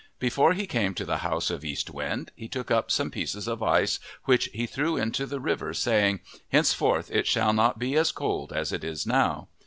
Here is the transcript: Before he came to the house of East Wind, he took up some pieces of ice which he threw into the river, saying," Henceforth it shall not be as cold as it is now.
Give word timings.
Before 0.17 0.53
he 0.53 0.65
came 0.65 0.95
to 0.95 1.05
the 1.05 1.17
house 1.19 1.51
of 1.51 1.63
East 1.63 1.91
Wind, 1.91 2.31
he 2.35 2.47
took 2.47 2.71
up 2.71 2.89
some 2.89 3.11
pieces 3.11 3.47
of 3.47 3.61
ice 3.61 3.99
which 4.23 4.45
he 4.45 4.65
threw 4.65 4.97
into 4.97 5.27
the 5.27 5.39
river, 5.39 5.75
saying," 5.75 6.21
Henceforth 6.51 7.11
it 7.11 7.27
shall 7.27 7.53
not 7.53 7.77
be 7.77 7.95
as 7.95 8.11
cold 8.11 8.51
as 8.51 8.71
it 8.73 8.83
is 8.83 9.05
now. 9.05 9.47